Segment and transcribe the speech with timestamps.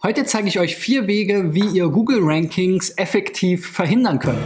[0.00, 4.38] Heute zeige ich euch vier Wege, wie ihr Google Rankings effektiv verhindern könnt.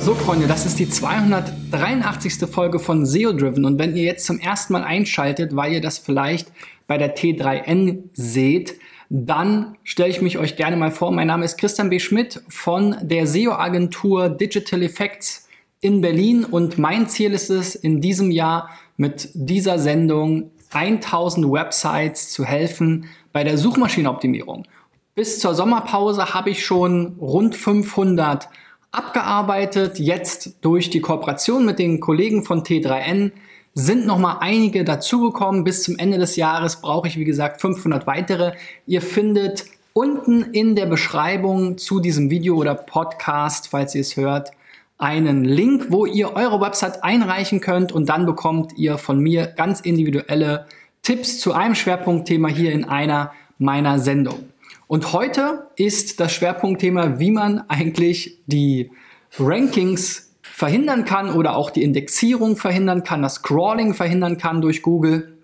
[0.00, 2.48] So Freunde, das ist die 283.
[2.50, 5.98] Folge von SEO Driven und wenn ihr jetzt zum ersten Mal einschaltet, weil ihr das
[5.98, 6.50] vielleicht
[6.86, 8.80] bei der T3N seht,
[9.10, 11.12] dann stelle ich mich euch gerne mal vor.
[11.12, 12.00] Mein Name ist Christian B.
[12.00, 15.43] Schmidt von der SEO-Agentur Digital Effects
[15.84, 22.32] in Berlin und mein Ziel ist es, in diesem Jahr mit dieser Sendung 1000 Websites
[22.32, 24.66] zu helfen bei der Suchmaschinenoptimierung.
[25.14, 28.48] Bis zur Sommerpause habe ich schon rund 500
[28.92, 29.98] abgearbeitet.
[29.98, 33.32] Jetzt durch die Kooperation mit den Kollegen von T3N
[33.74, 35.64] sind noch mal einige dazugekommen.
[35.64, 38.52] Bis zum Ende des Jahres brauche ich, wie gesagt, 500 weitere.
[38.86, 44.50] Ihr findet unten in der Beschreibung zu diesem Video oder Podcast, falls ihr es hört,
[44.98, 49.80] einen Link, wo ihr eure Website einreichen könnt und dann bekommt ihr von mir ganz
[49.80, 50.66] individuelle
[51.02, 54.52] Tipps zu einem Schwerpunktthema hier in einer meiner Sendungen.
[54.86, 58.90] Und heute ist das Schwerpunktthema, wie man eigentlich die
[59.38, 65.36] Rankings verhindern kann oder auch die Indexierung verhindern kann, das Crawling verhindern kann durch Google.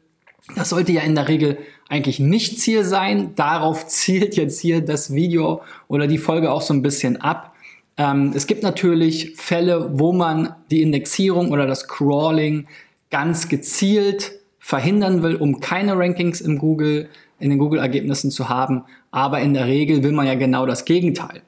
[0.55, 3.35] Das sollte ja in der Regel eigentlich nicht Ziel sein.
[3.35, 7.50] Darauf zielt jetzt hier das Video oder die Folge auch so ein bisschen ab.
[8.01, 12.67] Ähm, es gibt natürlich Fälle, wo man die Indexierung oder das Crawling
[13.11, 18.85] ganz gezielt verhindern will, um keine Rankings im Google, in den Google-Ergebnissen zu haben.
[19.11, 21.43] Aber in der Regel will man ja genau das Gegenteil.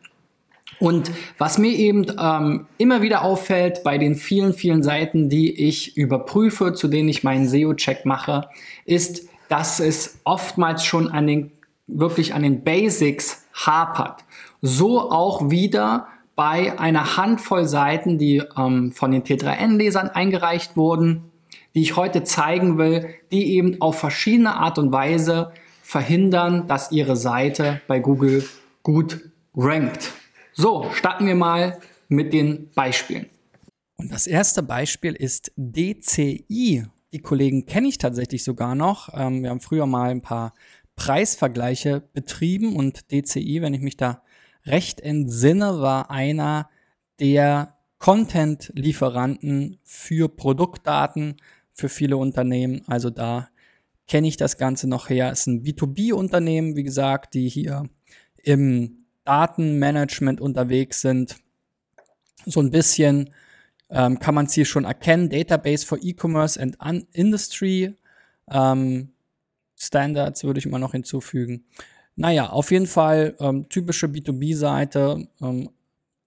[0.79, 5.97] Und was mir eben ähm, immer wieder auffällt bei den vielen, vielen Seiten, die ich
[5.97, 8.49] überprüfe, zu denen ich meinen SEO-Check mache,
[8.85, 11.53] ist, dass es oftmals schon an den,
[11.87, 14.25] wirklich an den Basics hapert.
[14.61, 21.25] So auch wieder bei einer Handvoll Seiten, die ähm, von den T3N-Lesern eingereicht wurden,
[21.75, 27.17] die ich heute zeigen will, die eben auf verschiedene Art und Weise verhindern, dass ihre
[27.17, 28.45] Seite bei Google
[28.83, 29.21] gut
[29.55, 30.13] rankt.
[30.53, 31.79] So, starten wir mal
[32.09, 33.27] mit den Beispielen.
[33.97, 36.87] Und das erste Beispiel ist DCI.
[37.13, 39.11] Die Kollegen kenne ich tatsächlich sogar noch.
[39.15, 40.55] Ähm, wir haben früher mal ein paar
[40.97, 44.23] Preisvergleiche betrieben und DCI, wenn ich mich da
[44.65, 46.69] recht entsinne, war einer
[47.21, 51.37] der Content-Lieferanten für Produktdaten
[51.73, 52.83] für viele Unternehmen.
[52.87, 53.49] Also da
[54.09, 55.31] kenne ich das Ganze noch her.
[55.31, 57.89] Es ist ein B2B-Unternehmen, wie gesagt, die hier
[58.43, 61.37] im Datenmanagement unterwegs sind.
[62.45, 63.31] So ein bisschen
[63.89, 65.31] ähm, kann man es hier schon erkennen.
[65.31, 66.77] Database for E-Commerce and
[67.13, 67.95] Industry
[68.51, 69.13] ähm,
[69.77, 71.65] Standards würde ich mal noch hinzufügen.
[72.17, 75.71] Naja, auf jeden Fall ähm, typische B2B-Seite, ähm,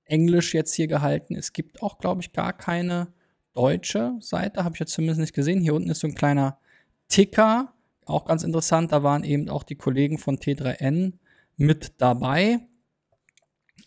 [0.05, 1.35] Englisch jetzt hier gehalten.
[1.35, 3.07] Es gibt auch, glaube ich, gar keine
[3.53, 5.61] deutsche Seite, habe ich jetzt zumindest nicht gesehen.
[5.61, 6.57] Hier unten ist so ein kleiner
[7.07, 7.73] Ticker,
[8.05, 8.91] auch ganz interessant.
[8.91, 11.13] Da waren eben auch die Kollegen von T3N
[11.57, 12.59] mit dabei.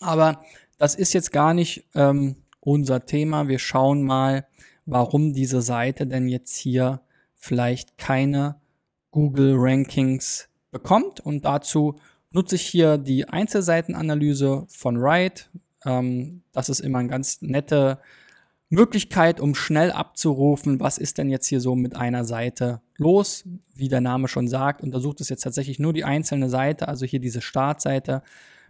[0.00, 0.42] Aber
[0.78, 3.48] das ist jetzt gar nicht ähm, unser Thema.
[3.48, 4.46] Wir schauen mal,
[4.86, 7.00] warum diese Seite denn jetzt hier
[7.36, 8.60] vielleicht keine
[9.10, 11.20] Google Rankings bekommt.
[11.20, 11.96] Und dazu
[12.30, 15.50] nutze ich hier die Einzelseitenanalyse von Wright.
[15.84, 17.98] Ähm, das ist immer eine ganz nette
[18.70, 23.44] Möglichkeit, um schnell abzurufen, was ist denn jetzt hier so mit einer Seite los.
[23.74, 27.20] Wie der Name schon sagt, untersucht es jetzt tatsächlich nur die einzelne Seite, also hier
[27.20, 28.22] diese Startseite,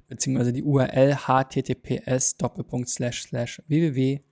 [0.07, 2.37] beziehungsweise die URL https
[3.67, 4.23] www.dci.de.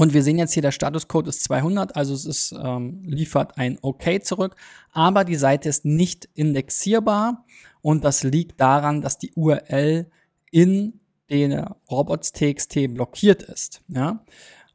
[0.00, 3.76] Und wir sehen jetzt hier, der Statuscode ist 200, also es ist, ähm, liefert ein
[3.82, 4.56] OK zurück,
[4.92, 7.44] aber die Seite ist nicht indexierbar
[7.82, 10.10] und das liegt daran, dass die URL
[10.50, 11.52] in den
[11.90, 13.82] robots.txt blockiert ist.
[13.88, 14.24] Ja?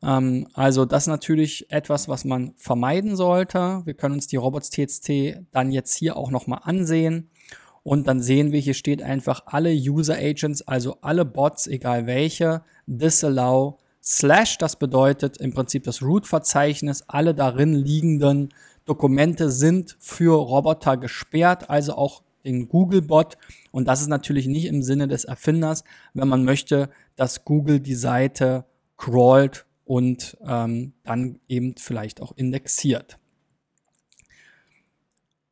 [0.04, 3.82] Ähm, also das ist natürlich etwas, was man vermeiden sollte.
[3.84, 5.10] Wir können uns die robots.txt
[5.52, 7.32] dann jetzt hier auch nochmal ansehen.
[7.82, 12.62] Und dann sehen wir, hier steht einfach alle User Agents, also alle Bots, egal welche,
[12.86, 18.54] disallow Slash, das bedeutet im Prinzip das Root-Verzeichnis, alle darin liegenden
[18.86, 23.38] Dokumente sind für Roboter gesperrt, also auch den Google-Bot.
[23.72, 27.96] Und das ist natürlich nicht im Sinne des Erfinders, wenn man möchte, dass Google die
[27.96, 28.66] Seite
[28.96, 33.18] crawlt und ähm, dann eben vielleicht auch indexiert.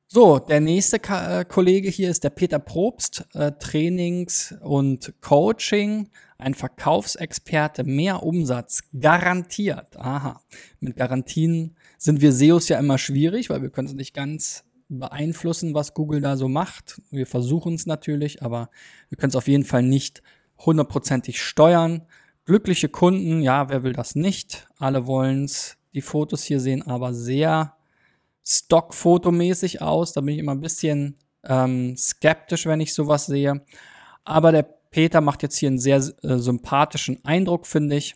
[0.08, 6.10] So, der nächste Ka äh, Kollege hier ist der Peter Probst, äh, Trainings und Coaching,
[6.44, 9.98] ein Verkaufsexperte, mehr Umsatz, garantiert.
[9.98, 10.42] Aha,
[10.80, 15.74] mit Garantien sind wir SEOs ja immer schwierig, weil wir können es nicht ganz beeinflussen,
[15.74, 17.02] was Google da so macht.
[17.10, 18.70] Wir versuchen es natürlich, aber
[19.10, 20.22] wir können es auf jeden Fall nicht
[20.60, 22.04] hundertprozentig steuern.
[22.46, 24.68] Glückliche Kunden, ja, wer will das nicht?
[24.78, 25.78] Alle wollen's.
[25.94, 27.76] Die Fotos hier sehen aber sehr
[28.46, 30.14] stockfotomäßig aus.
[30.14, 33.64] Da bin ich immer ein bisschen ähm, skeptisch, wenn ich sowas sehe.
[34.26, 38.16] Aber der Peter macht jetzt hier einen sehr äh, sympathischen Eindruck, finde ich.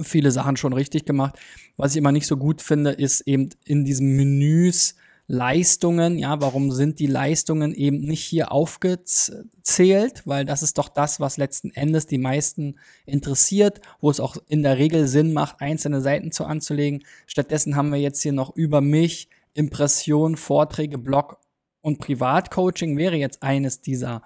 [0.00, 1.38] Viele Sachen schon richtig gemacht.
[1.76, 4.94] Was ich immer nicht so gut finde, ist eben in diesen Menüs
[5.26, 6.18] Leistungen.
[6.18, 10.22] Ja, warum sind die Leistungen eben nicht hier aufgezählt?
[10.24, 14.62] Weil das ist doch das, was letzten Endes die meisten interessiert, wo es auch in
[14.62, 17.04] der Regel Sinn macht, einzelne Seiten zu anzulegen.
[17.26, 21.36] Stattdessen haben wir jetzt hier noch über mich, Impression, Vorträge, Blog
[21.82, 24.22] und Privatcoaching wäre jetzt eines dieser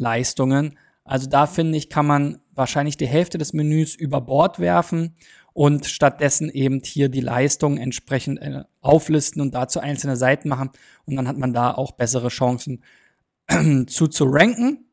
[0.00, 0.78] Leistungen.
[1.04, 5.14] Also da finde ich, kann man wahrscheinlich die Hälfte des Menüs über Bord werfen
[5.52, 10.70] und stattdessen eben hier die Leistung entsprechend äh, auflisten und dazu einzelne Seiten machen.
[11.06, 12.82] Und dann hat man da auch bessere Chancen
[13.86, 14.86] zu, zu ranken.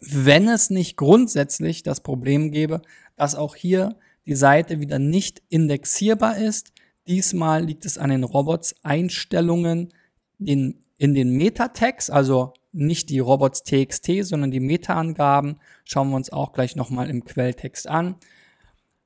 [0.00, 2.82] Wenn es nicht grundsätzlich das Problem gäbe,
[3.16, 3.96] dass auch hier
[4.26, 6.72] die Seite wieder nicht indexierbar ist.
[7.06, 9.94] Diesmal liegt es an den Robots Einstellungen
[10.38, 15.58] in, in den Meta-Tags, also nicht die Robots TXT, sondern die Meta-Angaben.
[15.84, 18.16] Schauen wir uns auch gleich nochmal im Quelltext an.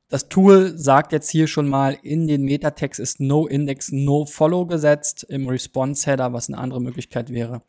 [0.08, 4.67] Das Tool sagt jetzt hier schon mal, in den Metatext ist No Index, No Follow
[4.67, 5.25] gesetzt.
[5.28, 7.62] Im Response Header, was eine andere Möglichkeit wäre,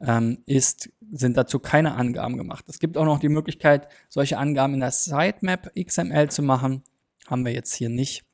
[0.00, 2.64] ähm, ist, sind dazu keine Angaben gemacht.
[2.68, 6.82] Es gibt auch noch die Möglichkeit, solche Angaben in der Sitemap XML zu machen.
[7.28, 8.24] Haben wir jetzt hier nicht.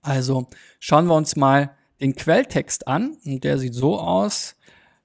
[0.00, 0.48] Also
[0.78, 3.18] schauen wir uns mal den Quelltext an.
[3.24, 4.56] Und der sieht so aus.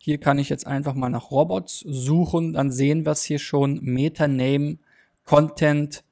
[0.05, 2.53] Hier kann ich jetzt einfach mal nach Robots suchen.
[2.53, 3.79] Dann sehen wir es hier schon.
[3.81, 4.77] Metaname,
[5.23, 6.03] Content,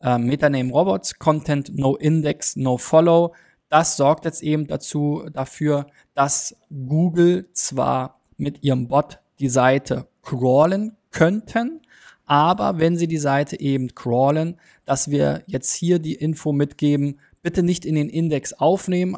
[0.00, 3.34] äh, Metaname Robots, Content No Index, No Follow.
[3.68, 10.96] Das sorgt jetzt eben dazu, dafür, dass Google zwar mit ihrem Bot die Seite crawlen
[11.10, 11.80] könnten,
[12.26, 17.64] aber wenn sie die Seite eben crawlen, dass wir jetzt hier die Info mitgeben, bitte
[17.64, 19.16] nicht in den Index aufnehmen.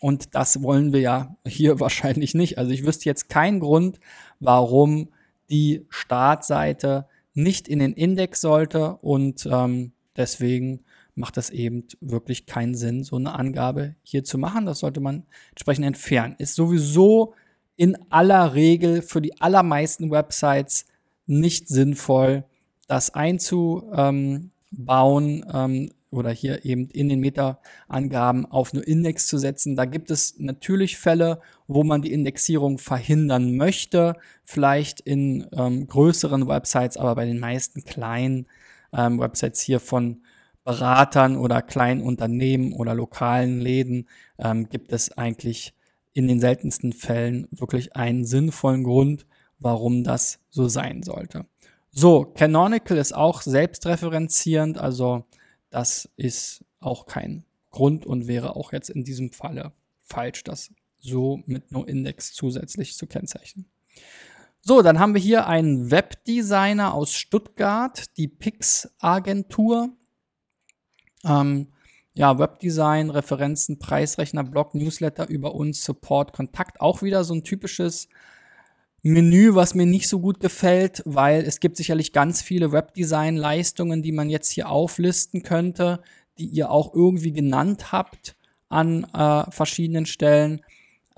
[0.00, 2.58] Und das wollen wir ja hier wahrscheinlich nicht.
[2.58, 4.00] Also ich wüsste jetzt keinen Grund,
[4.40, 5.08] warum
[5.50, 8.96] die Startseite nicht in den Index sollte.
[8.96, 14.66] Und ähm, Deswegen macht es eben wirklich keinen Sinn, so eine Angabe hier zu machen.
[14.66, 16.36] Das sollte man entsprechend entfernen.
[16.38, 17.34] Ist sowieso
[17.76, 20.86] in aller Regel für die allermeisten Websites
[21.26, 22.44] nicht sinnvoll,
[22.86, 24.52] das einzubauen
[25.52, 29.76] ähm, oder hier eben in den Meta-Angaben auf eine Index zu setzen.
[29.76, 34.14] Da gibt es natürlich Fälle, wo man die Indexierung verhindern möchte,
[34.44, 38.46] vielleicht in ähm, größeren Websites, aber bei den meisten kleinen
[38.92, 40.22] ähm, Websites hier von
[40.64, 44.08] Beratern oder kleinen Unternehmen oder lokalen Läden
[44.38, 45.74] ähm, gibt es eigentlich
[46.14, 49.26] in den seltensten Fällen wirklich einen sinnvollen Grund,
[49.58, 51.44] warum das so sein sollte.
[51.90, 55.24] So, Canonical ist auch selbstreferenzierend, also
[55.74, 59.72] das ist auch kein Grund und wäre auch jetzt in diesem Falle
[60.04, 63.66] falsch, das so mit NoIndex zusätzlich zu kennzeichnen.
[64.60, 69.88] So, dann haben wir hier einen Webdesigner aus Stuttgart, die Pix-Agentur.
[71.24, 71.72] Ähm,
[72.12, 76.80] ja, Webdesign, Referenzen, Preisrechner, Blog, Newsletter über uns, Support, Kontakt.
[76.80, 78.08] Auch wieder so ein typisches
[79.06, 84.12] Menü, was mir nicht so gut gefällt, weil es gibt sicherlich ganz viele Webdesign-Leistungen, die
[84.12, 86.00] man jetzt hier auflisten könnte,
[86.38, 88.34] die ihr auch irgendwie genannt habt
[88.70, 90.62] an äh, verschiedenen Stellen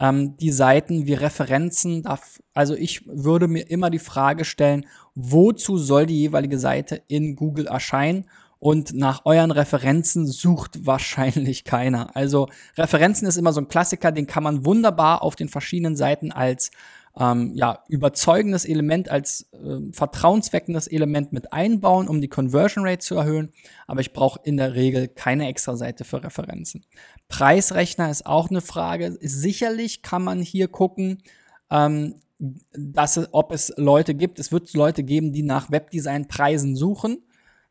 [0.01, 5.79] ähm, die Seiten wie Referenzen, darf, also ich würde mir immer die Frage stellen, wozu
[5.79, 8.27] soll die jeweilige Seite in Google erscheinen?
[8.59, 12.17] Und nach euren Referenzen sucht wahrscheinlich keiner.
[12.17, 16.33] Also Referenzen ist immer so ein Klassiker, den kann man wunderbar auf den verschiedenen Seiten
[16.33, 16.73] als
[17.19, 23.15] ähm, ja, überzeugendes Element, als äh, vertrauensweckendes Element mit einbauen, um die Conversion Rate zu
[23.15, 23.53] erhöhen.
[23.87, 26.85] Aber ich brauche in der Regel keine extra Seite für Referenzen.
[27.29, 29.17] Preisrechner ist auch eine Frage.
[29.21, 31.23] Sicherlich kann man hier gucken,
[31.71, 34.39] ähm, dass, ob es Leute gibt.
[34.39, 37.23] Es wird Leute geben, die nach Webdesign-Preisen suchen.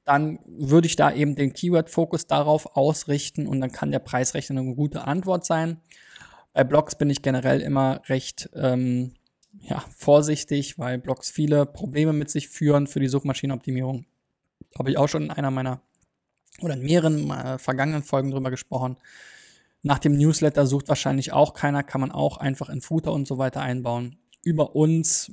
[0.06, 4.76] Dann würde ich da eben den Keyword-Fokus darauf ausrichten und dann kann der Preisrechner eine
[4.76, 5.82] gute Antwort sein.
[6.54, 9.14] Bei Blogs bin ich generell immer recht ähm,
[9.62, 14.06] ja, vorsichtig, weil Blogs viele Probleme mit sich führen für die Suchmaschinenoptimierung.
[14.78, 15.82] Habe ich auch schon in einer meiner
[16.62, 18.98] oder in mehreren äh, vergangenen Folgen drüber gesprochen.
[19.82, 23.38] Nach dem Newsletter sucht wahrscheinlich auch keiner, kann man auch einfach in Footer und so
[23.38, 24.18] weiter einbauen.
[24.42, 25.32] Über uns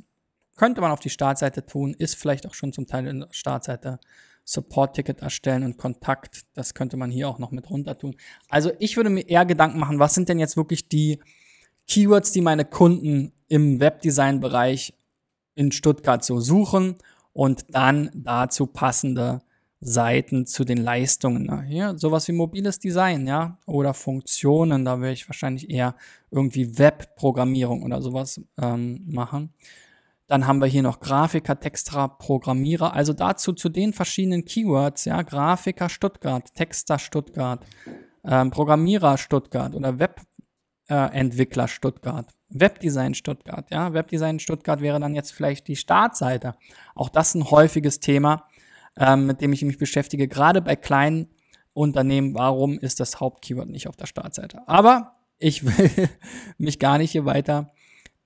[0.56, 4.00] könnte man auf die Startseite tun, ist vielleicht auch schon zum Teil in der Startseite.
[4.44, 8.16] Support-Ticket erstellen und Kontakt, das könnte man hier auch noch mit runter tun.
[8.48, 11.20] Also ich würde mir eher Gedanken machen, was sind denn jetzt wirklich die
[11.86, 14.94] Keywords, die meine Kunden im Webdesign-Bereich
[15.54, 16.96] in Stuttgart so suchen
[17.34, 19.42] und dann dazu passende
[19.78, 21.42] Seiten zu den Leistungen.
[21.42, 21.62] Ne?
[21.68, 24.86] Hier sowas wie mobiles Design, ja, oder Funktionen.
[24.86, 25.96] Da würde ich wahrscheinlich eher
[26.30, 29.52] irgendwie Webprogrammierung oder sowas ähm, machen.
[30.28, 32.94] Dann haben wir hier noch Grafiker, Texter, Programmierer.
[32.94, 37.66] Also dazu zu den verschiedenen Keywords, ja, Grafiker Stuttgart, Texter Stuttgart,
[38.24, 43.92] ähm, Programmierer Stuttgart oder Webentwickler äh, Stuttgart, Webdesign Stuttgart, ja.
[43.92, 46.54] Webdesign Stuttgart wäre dann jetzt vielleicht die Startseite.
[46.94, 48.46] Auch das ein häufiges Thema,
[48.96, 51.28] ähm, mit dem ich mich beschäftige, gerade bei kleinen
[51.72, 52.34] Unternehmen.
[52.34, 54.66] Warum ist das Hauptkeyword nicht auf der Startseite?
[54.66, 56.08] Aber ich will
[56.58, 57.72] mich gar nicht hier weiter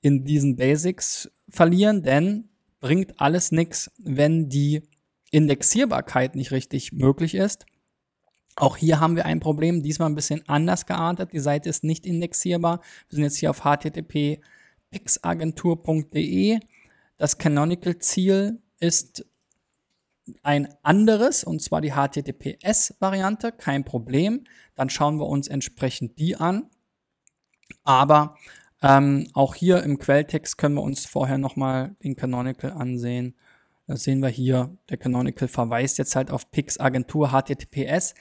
[0.00, 2.48] in diesen Basics verlieren, denn
[2.80, 4.82] bringt alles nichts, wenn die
[5.30, 7.66] Indexierbarkeit nicht richtig möglich ist.
[8.56, 11.32] Auch hier haben wir ein Problem, diesmal ein bisschen anders geartet.
[11.32, 12.80] Die Seite ist nicht indexierbar.
[13.08, 14.40] Wir sind jetzt hier auf http
[14.90, 16.58] pixagentur.de.
[17.18, 19.26] Das Canonical-Ziel ist
[20.42, 24.44] ein anderes, und zwar die HTTPS-Variante, kein Problem.
[24.74, 26.70] Dann schauen wir uns entsprechend die an.
[27.84, 28.36] Aber
[28.82, 33.34] ähm, auch hier im Quelltext können wir uns vorher nochmal den Canonical ansehen.
[33.86, 34.76] Das sehen wir hier.
[34.88, 38.14] Der Canonical verweist jetzt halt auf Pix Agentur HTTPS.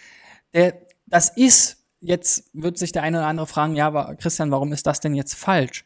[0.55, 4.73] Der, das ist, jetzt wird sich der eine oder andere fragen, ja, aber Christian, warum
[4.73, 5.85] ist das denn jetzt falsch?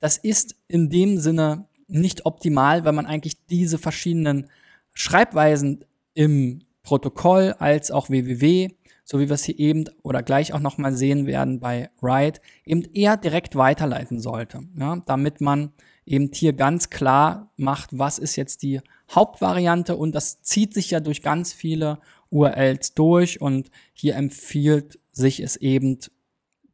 [0.00, 4.50] Das ist in dem Sinne nicht optimal, weil man eigentlich diese verschiedenen
[4.92, 8.70] Schreibweisen im Protokoll als auch www
[9.06, 12.82] so wie wir es hier eben oder gleich auch nochmal sehen werden bei Write, eben
[12.92, 15.72] eher direkt weiterleiten sollte, ja, damit man
[16.04, 18.80] eben hier ganz klar macht, was ist jetzt die
[19.10, 25.40] Hauptvariante und das zieht sich ja durch ganz viele URLs durch und hier empfiehlt sich
[25.40, 25.98] es eben,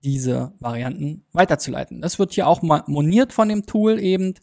[0.05, 2.01] diese Varianten weiterzuleiten.
[2.01, 4.35] Das wird hier auch moniert von dem Tool eben.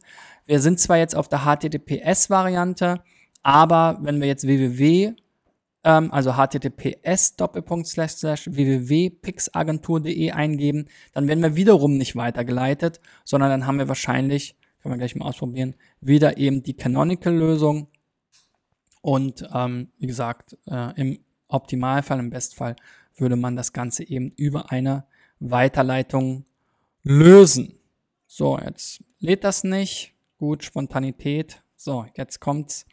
[0.46, 3.02] Wir sind zwar jetzt auf der HTTPS-Variante,
[3.44, 5.16] aber wenn wir jetzt www
[5.84, 13.88] ähm, also https www.pixagentur.de eingeben, dann werden wir wiederum nicht weitergeleitet, sondern dann haben wir
[13.88, 17.88] wahrscheinlich, können wir gleich mal ausprobieren, wieder eben die Canonical-Lösung
[19.02, 22.76] und ähm, wie gesagt, äh, im Optimalfall, im Bestfall
[23.16, 25.06] würde man das Ganze eben über eine
[25.40, 26.46] Weiterleitung
[27.04, 27.80] lösen.
[28.28, 30.14] So, jetzt lädt das nicht.
[30.38, 31.64] Gut, Spontanität.
[31.76, 32.86] So, jetzt kommt's.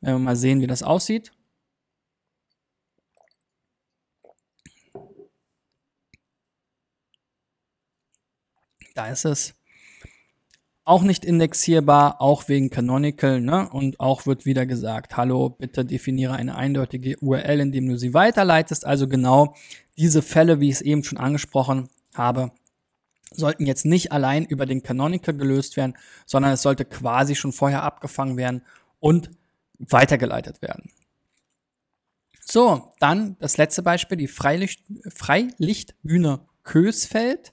[0.00, 1.32] Wenn wir mal sehen, wie das aussieht.
[8.94, 9.57] Da ist es
[10.88, 13.68] auch nicht indexierbar, auch wegen Canonical, ne?
[13.68, 18.86] Und auch wird wieder gesagt, hallo, bitte definiere eine eindeutige URL, indem du sie weiterleitest.
[18.86, 19.54] Also genau
[19.98, 22.52] diese Fälle, wie ich es eben schon angesprochen habe,
[23.30, 27.82] sollten jetzt nicht allein über den Canonical gelöst werden, sondern es sollte quasi schon vorher
[27.82, 28.62] abgefangen werden
[28.98, 29.30] und
[29.78, 30.90] weitergeleitet werden.
[32.40, 34.82] So, dann das letzte Beispiel, die Freilicht,
[35.14, 37.52] Freilichtbühne Kösfeld.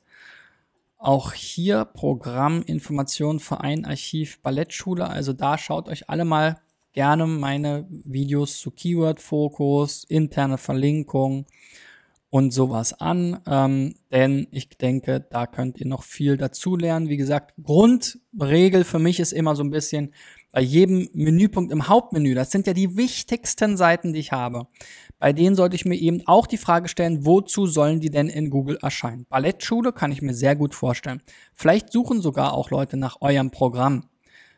[1.05, 5.07] Auch hier Programm, Information, Verein, Archiv, Ballettschule.
[5.07, 6.59] Also da schaut euch alle mal
[6.93, 11.45] gerne meine Videos zu Keyword-Fokus, interne Verlinkung
[12.31, 13.39] und sowas an.
[13.45, 17.07] Ähm, denn ich denke, da könnt ihr noch viel dazu lernen.
[17.07, 20.11] Wie gesagt, Grundregel für mich ist immer so ein bisschen
[20.55, 22.33] bei jedem Menüpunkt im Hauptmenü.
[22.33, 24.67] Das sind ja die wichtigsten Seiten, die ich habe
[25.19, 28.49] bei denen sollte ich mir eben auch die Frage stellen, wozu sollen die denn in
[28.49, 29.25] Google erscheinen?
[29.29, 31.21] Ballettschule kann ich mir sehr gut vorstellen.
[31.53, 34.09] Vielleicht suchen sogar auch Leute nach eurem Programm.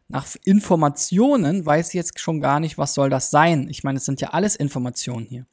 [0.08, 3.68] Nach Informationen weiß ich jetzt schon gar nicht, was soll das sein.
[3.70, 5.46] Ich meine, es sind ja alles Informationen hier.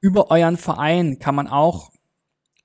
[0.00, 1.92] Über euren Verein kann man auch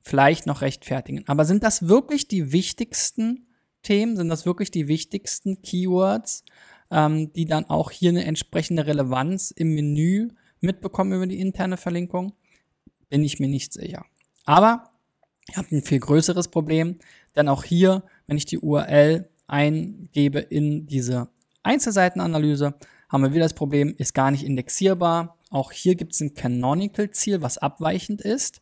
[0.01, 1.23] vielleicht noch rechtfertigen.
[1.27, 3.47] Aber sind das wirklich die wichtigsten
[3.83, 4.17] Themen?
[4.17, 6.43] Sind das wirklich die wichtigsten Keywords,
[6.91, 10.29] ähm, die dann auch hier eine entsprechende Relevanz im Menü
[10.61, 12.33] mitbekommen über die interne Verlinkung?
[13.09, 14.05] Bin ich mir nicht sicher.
[14.45, 14.91] Aber
[15.49, 16.99] ihr habt ein viel größeres Problem,
[17.35, 21.29] denn auch hier, wenn ich die URL eingebe in diese
[21.63, 22.75] Einzelseitenanalyse,
[23.09, 25.37] haben wir wieder das Problem, ist gar nicht indexierbar.
[25.49, 28.59] Auch hier gibt es ein Canonical-Ziel, was abweichend ist.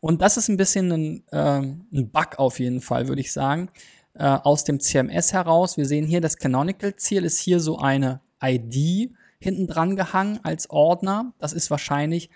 [0.00, 3.68] Und das ist ein bisschen ein, äh, ein Bug auf jeden Fall, würde ich sagen,
[4.14, 5.76] äh, aus dem CMS heraus.
[5.76, 11.32] Wir sehen hier, das Canonical-Ziel ist hier so eine ID, hinten dran gehangen als Ordner.
[11.38, 12.30] Das ist wahrscheinlich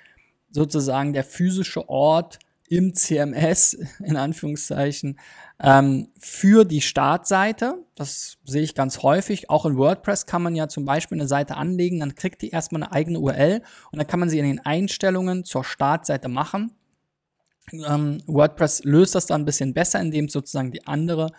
[0.50, 2.38] sozusagen der physische Ort
[2.68, 5.18] im CMS, in Anführungszeichen,
[5.60, 7.84] ähm, für die Startseite.
[7.94, 9.50] Das sehe ich ganz häufig.
[9.50, 12.82] Auch in WordPress kann man ja zum Beispiel eine Seite anlegen, dann kriegt die erstmal
[12.82, 13.62] eine eigene URL
[13.92, 16.72] und dann kann man sie in den Einstellungen zur Startseite machen.
[17.72, 21.32] Ähm, WordPress löst das dann ein bisschen besser, indem sozusagen die andere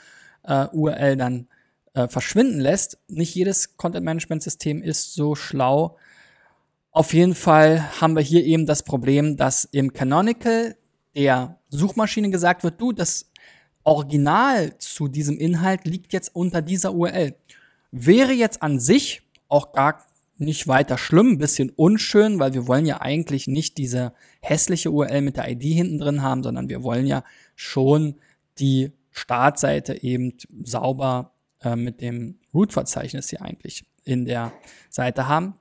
[0.47, 1.47] äh, URL dann
[1.93, 2.97] äh, verschwinden lässt.
[3.07, 5.97] Nicht jedes Content-Management-System ist so schlau.
[6.91, 10.75] Auf jeden Fall haben wir hier eben das Problem, dass im Canonical
[11.15, 13.31] der Suchmaschine gesagt wird, du, das
[13.83, 17.35] Original zu diesem Inhalt liegt jetzt unter dieser URL.
[17.91, 20.05] Wäre jetzt an sich auch gar
[20.37, 25.21] nicht weiter schlimm, ein bisschen unschön, weil wir wollen ja eigentlich nicht diese hässliche URL
[25.21, 27.23] mit der ID hinten drin haben, sondern wir wollen ja
[27.55, 28.15] schon
[28.59, 31.31] die Startseite eben sauber
[31.61, 34.51] äh, mit dem Root-Verzeichnis hier eigentlich in der
[34.89, 35.55] Seite haben.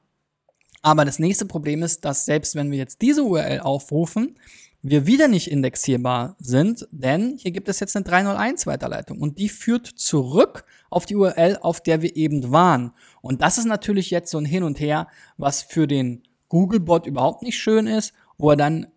[0.82, 4.38] Aber das nächste Problem ist, dass selbst wenn wir jetzt diese URL aufrufen,
[4.82, 9.48] wir wieder nicht indexierbar sind, denn hier gibt es jetzt eine 301 Weiterleitung und die
[9.48, 12.92] führt zurück auf die URL, auf der wir eben waren.
[13.22, 15.08] Und das ist natürlich jetzt so ein Hin und Her,
[15.38, 18.88] was für den Googlebot überhaupt nicht schön ist, wo er dann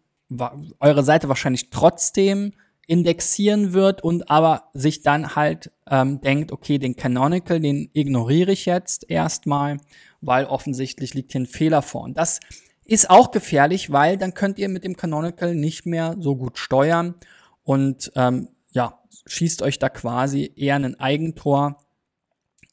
[0.82, 2.52] eure Seite wahrscheinlich trotzdem
[2.88, 8.66] indexieren wird und aber sich dann halt ähm, denkt, okay, den Canonical, den ignoriere ich
[8.66, 9.78] jetzt erstmal,
[10.22, 12.04] weil offensichtlich liegt hier ein Fehler vor.
[12.04, 12.40] Und das
[12.86, 17.16] ist auch gefährlich, weil dann könnt ihr mit dem Canonical nicht mehr so gut steuern
[17.64, 21.84] und ähm, ja, schießt euch da quasi eher ein Eigentor.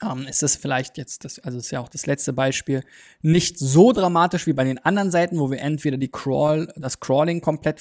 [0.01, 2.85] Ähm, ist es vielleicht jetzt, das, also ist ja auch das letzte Beispiel,
[3.21, 7.41] nicht so dramatisch wie bei den anderen Seiten, wo wir entweder die Crawl, das Crawling
[7.41, 7.81] komplett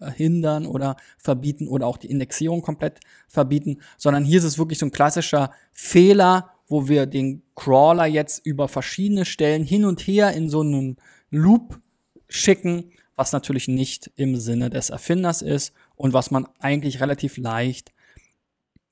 [0.00, 4.86] verhindern oder verbieten oder auch die Indexierung komplett verbieten, sondern hier ist es wirklich so
[4.86, 10.48] ein klassischer Fehler, wo wir den Crawler jetzt über verschiedene Stellen hin und her in
[10.48, 10.96] so einem
[11.30, 11.80] Loop
[12.28, 17.92] schicken, was natürlich nicht im Sinne des Erfinders ist und was man eigentlich relativ leicht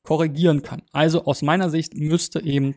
[0.02, 0.82] korrigieren kann.
[0.92, 2.74] Also aus meiner Sicht müsste eben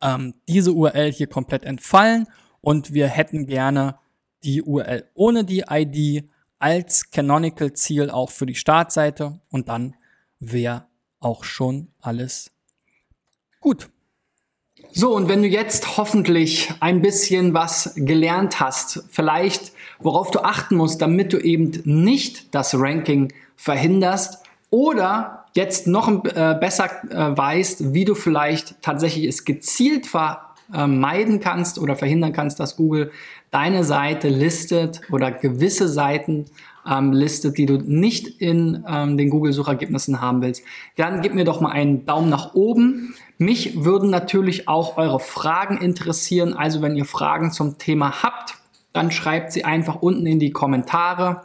[0.00, 2.26] ähm, diese URL hier komplett entfallen
[2.62, 3.98] und wir hätten gerne
[4.44, 6.28] die URL ohne die ID
[6.62, 9.96] als Canonical Ziel auch für die Startseite und dann
[10.38, 10.86] wäre
[11.18, 12.52] auch schon alles
[13.60, 13.90] gut.
[14.92, 20.76] So, und wenn du jetzt hoffentlich ein bisschen was gelernt hast, vielleicht worauf du achten
[20.76, 27.92] musst, damit du eben nicht das Ranking verhinderst oder jetzt noch äh, besser äh, weißt,
[27.92, 30.06] wie du vielleicht tatsächlich es gezielt
[30.70, 33.10] vermeiden kannst oder verhindern kannst, dass Google
[33.50, 36.46] deine Seite listet oder gewisse Seiten
[36.88, 40.62] ähm, listet, die du nicht in ähm, den Google-Suchergebnissen haben willst,
[40.96, 43.14] dann gib mir doch mal einen Daumen nach oben.
[43.38, 46.54] Mich würden natürlich auch eure Fragen interessieren.
[46.54, 48.54] Also wenn ihr Fragen zum Thema habt,
[48.92, 51.42] dann schreibt sie einfach unten in die Kommentare.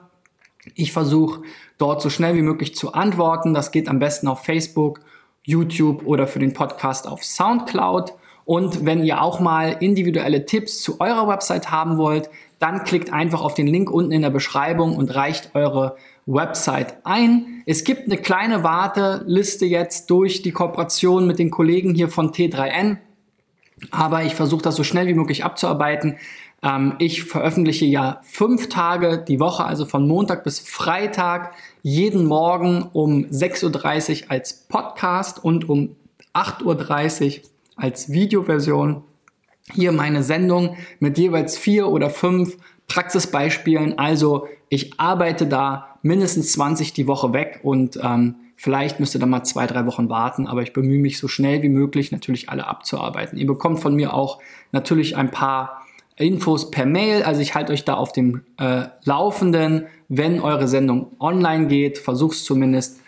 [0.76, 1.42] Ich versuche
[1.78, 3.54] dort so schnell wie möglich zu antworten.
[3.54, 5.00] Das geht am besten auf Facebook,
[5.44, 8.14] YouTube oder für den Podcast auf SoundCloud.
[8.48, 12.30] Und wenn ihr auch mal individuelle Tipps zu eurer Website haben wollt,
[12.60, 17.62] dann klickt einfach auf den Link unten in der Beschreibung und reicht eure Website ein.
[17.66, 22.96] Es gibt eine kleine Warteliste jetzt durch die Kooperation mit den Kollegen hier von T3N,
[23.92, 26.16] aber ich versuche das so schnell wie möglich abzuarbeiten.
[26.64, 32.90] Ähm, ich veröffentliche ja fünf Tage die Woche, also von Montag bis Freitag, jeden Morgen
[32.94, 35.98] um 6.30 Uhr als Podcast und um
[36.34, 37.44] 8.30 Uhr
[37.78, 39.04] als Videoversion
[39.74, 43.98] hier meine Sendung mit jeweils vier oder fünf Praxisbeispielen.
[43.98, 49.30] Also ich arbeite da mindestens 20 die Woche weg und ähm, vielleicht müsst ihr dann
[49.30, 52.68] mal zwei, drei Wochen warten, aber ich bemühe mich so schnell wie möglich natürlich alle
[52.68, 53.38] abzuarbeiten.
[53.38, 54.40] Ihr bekommt von mir auch
[54.72, 55.84] natürlich ein paar
[56.16, 61.12] Infos per Mail, also ich halte euch da auf dem äh, Laufenden, wenn eure Sendung
[61.20, 63.02] online geht, versuch's zumindest.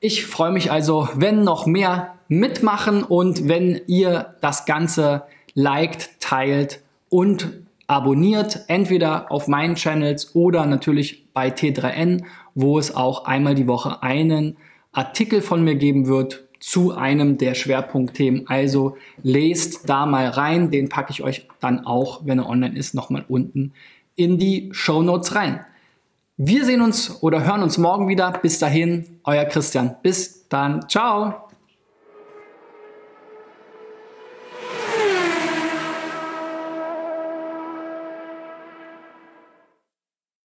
[0.00, 6.80] Ich freue mich also, wenn noch mehr mitmachen und wenn ihr das Ganze liked, teilt
[7.08, 13.66] und abonniert, entweder auf meinen Channels oder natürlich bei T3N, wo es auch einmal die
[13.66, 14.56] Woche einen
[14.92, 18.46] Artikel von mir geben wird zu einem der Schwerpunktthemen.
[18.46, 22.94] Also lest da mal rein, den packe ich euch dann auch, wenn er online ist,
[22.94, 23.72] nochmal unten
[24.14, 25.64] in die Show Notes rein.
[26.36, 28.32] Wir sehen uns oder hören uns morgen wieder.
[28.32, 29.96] Bis dahin, euer Christian.
[30.02, 30.88] Bis dann.
[30.88, 31.51] Ciao.